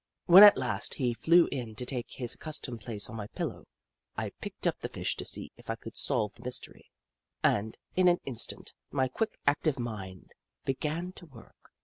[0.25, 3.67] When at last he flew in to take his accustomed place on my pillow,
[4.17, 6.89] I picked up the Fish to see if I could solve the mystery,
[7.43, 10.31] Jim Crow 129 and, in an instant, my quick, active mind
[10.65, 11.69] be gan to work.